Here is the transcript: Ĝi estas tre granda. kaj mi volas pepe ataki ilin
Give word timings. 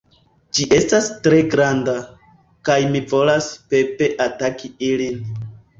Ĝi 0.57 0.63
estas 0.77 1.09
tre 1.27 1.41
granda. 1.51 1.95
kaj 2.71 2.79
mi 2.95 3.05
volas 3.13 3.53
pepe 3.75 4.13
ataki 4.29 4.77
ilin 4.91 5.27